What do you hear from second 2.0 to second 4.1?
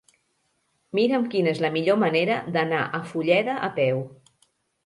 manera d'anar a Fulleda a peu.